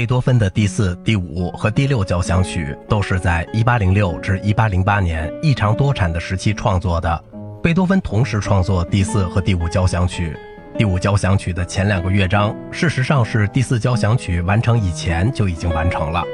[0.00, 7.24] 贝多芬的第四、第五和第六交响曲都是在1806至1808年异常多产的时期创作的。
[7.62, 10.34] 贝多芬同时创作第四和第五交响曲。
[10.78, 16.24] 第五交响曲的前两个乐章，事实上是第四交响曲完成以前就已经完成了。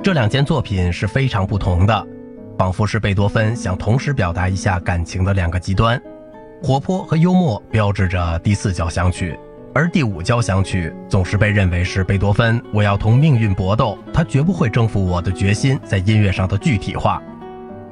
[0.00, 2.06] 这两件作品是非常不同的，
[2.56, 6.00] 仿佛是贝多芬想同时表达一下感情的两个极端。
[6.62, 9.36] 活泼和幽默标志着第四交响曲，
[9.74, 17.20] 而第五交响曲总是被认为是贝多芬“我要同命运搏斗，他绝不会征服我的决心”在音乐上的具体化。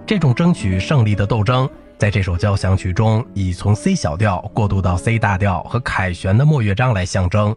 [0.07, 7.55] 这种争取胜利的斗争，在这首交响曲中以从 C 小调过渡到 C 大调和凯旋的末乐章来象征。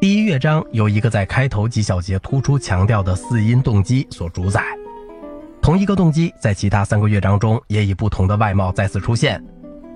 [0.00, 4.64] 第一乐章由一个在开头几小节突出强调的四音动机所主宰，
[5.62, 9.40] 同一个动机在其他三个乐章中也以不同的外貌再次出现。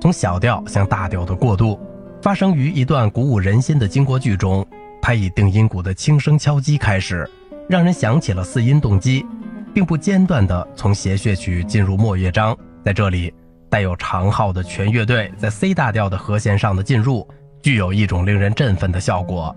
[0.01, 1.79] 从小调向大调的过渡，
[2.23, 4.65] 发生于一段鼓舞人心的经过句中。
[5.03, 7.29] 它以定音鼓的轻声敲击开始，
[7.69, 9.27] 让人想起了四音动机，
[9.75, 12.57] 并不间断地从谐谑曲进入末乐章。
[12.85, 13.35] 在这里，
[13.69, 17.27] 带有长号的全乐队在 C 大调的和弦上的进入，
[17.61, 19.55] 具有一种令人振奋的效果。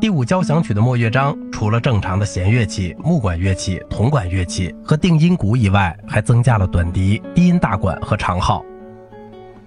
[0.00, 8.64] 第五交响曲的末乐章，除了正常的弦乐器、木管乐器、铜管乐器和定音鼓以外，还增加了短笛、低音大管和长号。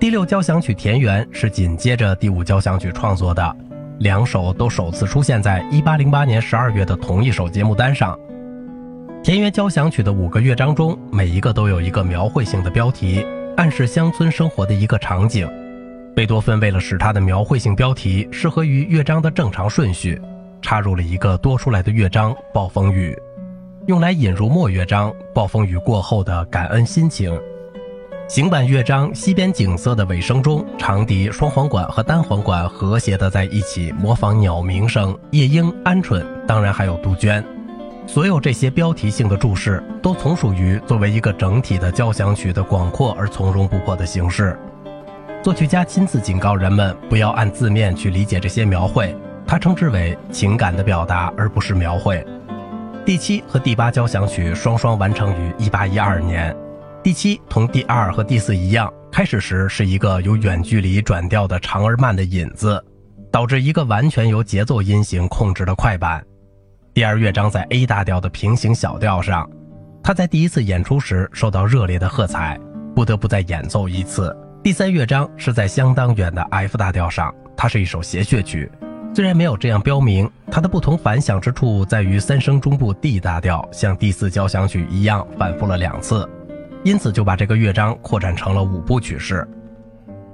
[0.03, 3.55] 第六交响曲田园是紧接着第五交响曲创作的，
[3.99, 8.19] 两首都首次出现在1808年12月的同一首节目单上。
[9.23, 15.49] 田园交响曲的五个乐章中，每一个都有一个描绘性的标题，暗示乡村生活的一个场景。
[16.13, 20.21] 贝多芬为了使他的描绘性标题适合于乐章的正常顺序，
[20.61, 23.17] 插入了一个多出来的乐章——暴风雨，
[23.87, 27.33] 用来引入末乐章暴风雨过后的感恩心情。
[28.29, 37.43] 行板乐章西边景色的尾声中，长笛、双簧管和单簧管和谐地在一起，模仿鸟鸣声、夜莺、鹌鹑，当然还有杜鹃。
[38.07, 44.57] 所有这些标题性的注释，都从属于作为一个整体的交响曲的广阔而从容不迫的形式。
[45.43, 52.25] 作曲家亲自警告人们不要按字面去理解这些描绘，他称之为情感的表达，而不是描绘。
[53.05, 56.62] 第七和第八交响曲双双完成于1812年。
[57.03, 62.81] 第七同第二和第四一样，开始时是一个由远距离转调的长而慢的引子，
[63.29, 66.23] 导致一个完全由节奏音型控制的快板。
[66.93, 69.49] 第二乐章在 A 大调的平行小调上，
[70.01, 72.57] 他在第一次演出时受到热烈的喝彩，
[72.95, 74.33] 不得不再演奏一次。
[74.63, 78.71] 第三乐章是在相当远的 F 大调上，它是一首谐谑曲，
[79.13, 86.25] 虽然没有这样标明，它的不同凡响之处在于三声中部 D 大调像第四交响曲一样反复了两次。
[86.83, 89.47] 因此，就把这个乐章扩展成了五部曲式。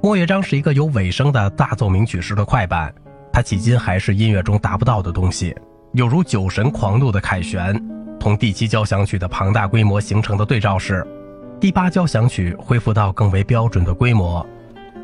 [0.02, 2.92] 末乐章是一个有尾声的大奏鸣曲式的快板，
[3.32, 5.56] 它迄今还是音乐中达不到的东西，
[5.94, 7.80] 有如酒神狂怒的凯旋。
[8.20, 11.06] 同第七交响曲的庞大规模形成的对照是，
[11.60, 14.44] 第八交响曲恢复到更为标准的规模，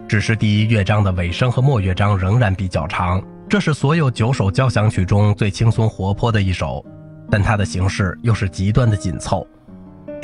[0.07, 3.21] 只是第一乐章的尾声和末乐章仍然比较长。
[3.47, 6.83] 这是所有九首交响曲中最轻松活泼的一首，
[7.29, 9.47] 但它的形式又是极端的紧凑。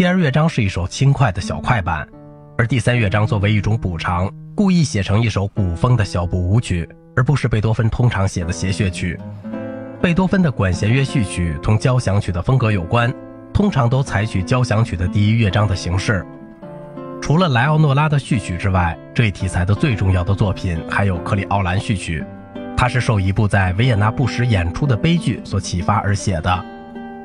[0.02, 2.08] 第二乐章是一首轻快的小快板，
[2.58, 9.16] 而第三乐章作为一种补偿，故意写成一首古风的小步舞曲，而不是贝多芬通常写的谐谑曲。
[10.02, 13.14] 贝多芬的管弦乐序曲同交响曲的风格有关，
[13.54, 16.26] 通常都采取交响曲的第一乐章的形式。
[17.22, 22.26] 除了莱奥诺拉的序曲之外，这一题材的最重要的作品还有克里奥兰序曲，
[22.76, 26.66] 它是受一部在维也纳不时演出的悲剧所启发而写的。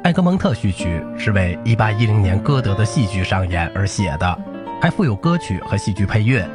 [0.07, 4.39] 艾格蒙特序曲是为1810年歌德的戏剧上演而写的，
[4.81, 6.49] 还附有歌曲和戏剧配乐。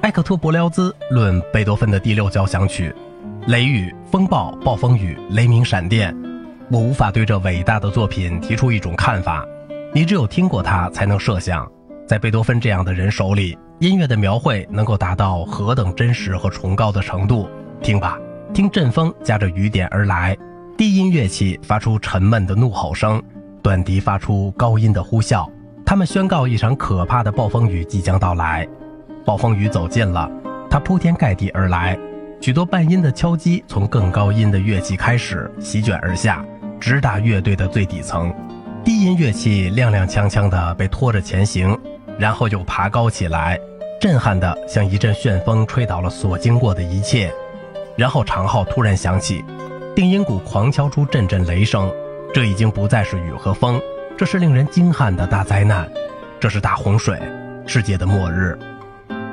[0.00, 2.90] 埃克托伯辽兹论贝多芬的第六交响曲，
[3.48, 6.16] 雷雨、风暴、暴风雨、雷鸣、闪电。
[6.70, 9.44] 我无法对这伟大的作品提出一种看法，
[9.92, 11.70] 你只有听过它才能设想，
[12.08, 17.46] 在贝多芬这样的人手里，音乐的描绘能够达到何等真实和崇高的程度。
[17.82, 18.18] 听吧，
[18.54, 20.34] 听阵风夹着雨点而来。
[20.76, 23.22] 低音乐器发出沉闷的怒吼声，
[23.62, 25.48] 短笛发出高音的呼啸，
[25.86, 28.66] 他们宣告一场可怕的暴风雨即将到来。
[29.24, 30.28] 暴风雨走近了，
[30.68, 31.96] 它铺天盖地而来，
[32.40, 36.44] 许多半音的敲击从更高音的乐器开始席卷而下，
[36.80, 38.34] 直达乐队的最底层。
[38.84, 41.78] 低音乐器踉踉跄跄地被拖着前行，
[42.18, 43.56] 然后又爬高起来，
[44.00, 47.32] 震撼的像一阵旋风吹倒了所经过的一切。
[47.96, 49.44] 然后长号突然响起。
[49.94, 51.88] 定音鼓狂敲出阵阵雷声，
[52.32, 53.80] 这已经不再是雨和风，
[54.18, 55.88] 这是令人惊撼的大灾难，
[56.40, 57.16] 这是大洪水，
[57.64, 58.58] 世界的末日。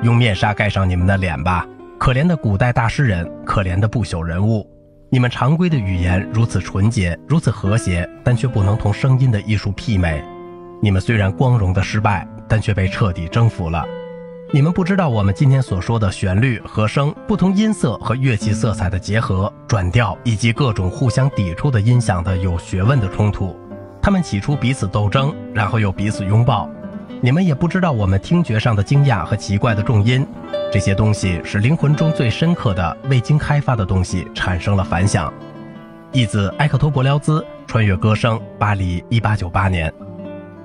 [0.02, 1.66] 用面纱盖上你们的脸吧，
[1.98, 4.64] 可怜的古代大诗人，可怜的不朽人物。
[5.10, 10.22] 你们常规的语言如此纯洁，如此和谐，但却不能同声音的艺术媲美。
[10.80, 13.84] 你们虽然光荣的失败，但却被彻底征服了。
[14.54, 23.58] 你们不知道我们今天所说的旋律、和声、不同音色和乐器色彩的结合、转调以及各种互相抵触的音响的有学问的冲突。
[24.02, 26.68] 他们起初彼此斗争，然后又彼此拥抱。
[27.22, 30.26] 你们也不知道我们听觉上的惊讶和奇怪的重音。
[30.70, 35.32] 这些东西使灵魂中最深刻的、未经开发的东西产生了反响。
[36.12, 39.90] 译自埃克托伯辽兹《穿越歌声》，巴黎，一八九八年。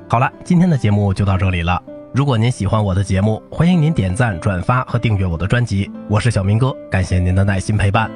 [0.10, 1.82] 好了，今天的节目就到这里了。
[2.18, 5.88] 如果您喜欢我的节目，欢迎您点赞、转发和订阅我的专辑。
[6.10, 8.10] 我是小明哥，感谢您的耐心陪伴。